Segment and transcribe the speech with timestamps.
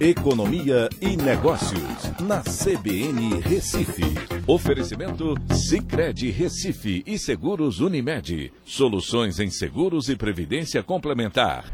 [0.00, 4.02] Economia e Negócios, na CBN Recife.
[4.46, 8.50] Oferecimento Cicred Recife e Seguros Unimed.
[8.64, 11.70] Soluções em seguros e previdência complementar.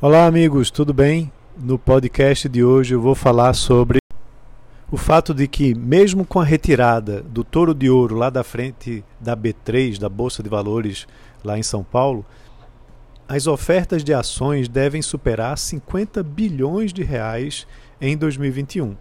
[0.00, 1.30] Olá, amigos, tudo bem?
[1.54, 3.98] No podcast de hoje eu vou falar sobre
[4.90, 9.04] o fato de que, mesmo com a retirada do touro de ouro lá da frente
[9.20, 11.06] da B3, da Bolsa de Valores,
[11.44, 12.24] lá em São Paulo,
[13.32, 17.64] as ofertas de ações devem superar 50 bilhões de reais
[18.00, 18.96] em 2021.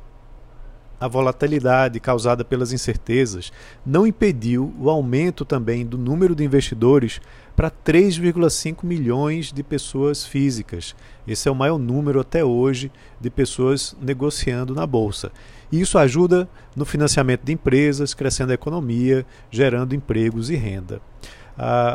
[0.99, 3.52] A volatilidade causada pelas incertezas
[3.83, 7.19] não impediu o aumento também do número de investidores
[7.55, 10.95] para 3,5 milhões de pessoas físicas.
[11.27, 15.31] Esse é o maior número até hoje de pessoas negociando na bolsa.
[15.71, 21.02] E isso ajuda no financiamento de empresas, crescendo a economia, gerando empregos e renda.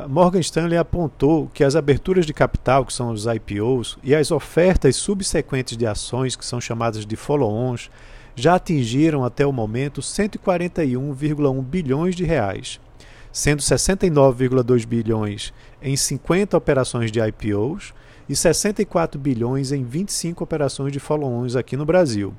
[0.09, 4.97] Morgan Stanley apontou que as aberturas de capital, que são os IPOs, e as ofertas
[4.97, 7.91] subsequentes de ações, que são chamadas de follow-ons,
[8.37, 12.79] já atingiram até o momento 141,1 bilhões de reais,
[13.33, 17.95] sendo 69,2 bilhões em 50 operações de IPOs
[18.29, 22.35] e 64 bilhões em 25 operações de follow-ons aqui no Brasil.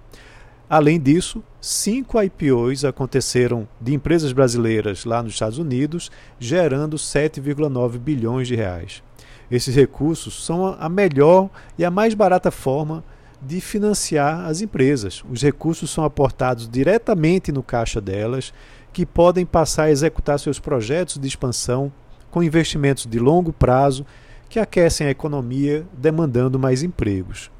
[0.69, 8.47] Além disso, cinco IPOs aconteceram de empresas brasileiras lá nos Estados Unidos, gerando 7,9 bilhões
[8.47, 9.03] de reais.
[9.49, 13.03] Esses recursos são a melhor e a mais barata forma
[13.39, 15.23] de financiar as empresas.
[15.29, 18.51] Os recursos são aportados diretamente no caixa delas,
[18.91, 21.91] que podem passar a executar seus projetos de expansão
[22.31, 24.05] com investimentos de longo prazo
[24.49, 27.51] que aquecem a economia, demandando mais empregos.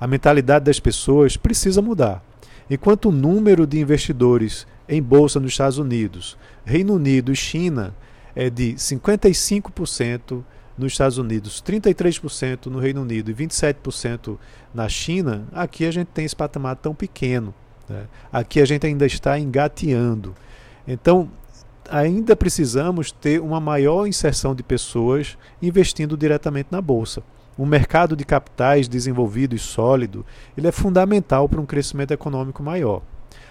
[0.00, 2.22] A mentalidade das pessoas precisa mudar.
[2.68, 7.94] Enquanto o número de investidores em bolsa nos Estados Unidos, Reino Unido e China
[8.34, 10.42] é de 55%
[10.76, 14.36] nos Estados Unidos, 33% no Reino Unido e 27%
[14.74, 17.54] na China, aqui a gente tem esse patamar tão pequeno.
[17.88, 18.06] Né?
[18.32, 20.34] Aqui a gente ainda está engateando.
[20.86, 21.30] Então,
[21.88, 27.22] ainda precisamos ter uma maior inserção de pessoas investindo diretamente na bolsa.
[27.58, 30.26] Um mercado de capitais desenvolvido e sólido,
[30.56, 33.02] ele é fundamental para um crescimento econômico maior.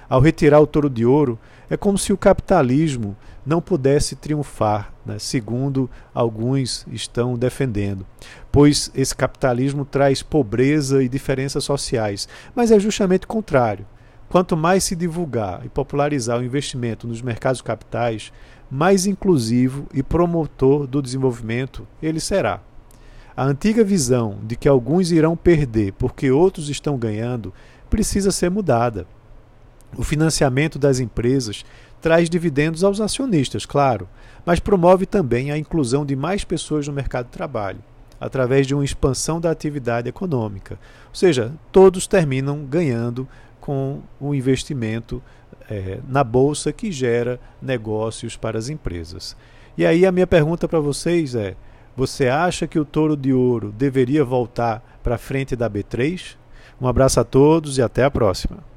[0.10, 3.16] Ao retirar o touro de ouro, é como se o capitalismo
[3.46, 8.06] não pudesse triunfar, né, segundo alguns estão defendendo,
[8.52, 13.86] pois esse capitalismo traz pobreza e diferenças sociais, mas é justamente o contrário.
[14.30, 18.32] Quanto mais se divulgar e popularizar o investimento nos mercados capitais,
[18.70, 22.62] mais inclusivo e promotor do desenvolvimento ele será.
[23.36, 27.54] A antiga visão de que alguns irão perder porque outros estão ganhando
[27.90, 29.08] precisa ser mudada.
[29.98, 31.66] O financiamento das empresas
[32.02, 34.10] traz dividendos aos acionistas, claro,
[34.46, 37.80] mas promove também a inclusão de mais pessoas no mercado de trabalho,
[38.20, 40.78] através de uma expansão da atividade econômica.
[41.10, 43.28] Ou seja, todos terminam ganhando
[43.62, 45.24] com o investimento
[45.70, 49.36] é, na bolsa que gera negócios para as empresas.
[49.78, 51.56] E aí a minha pergunta para vocês é:
[51.96, 56.36] você acha que o touro de ouro deveria voltar para frente da B3?
[56.82, 58.73] Um abraço a todos e até a próxima.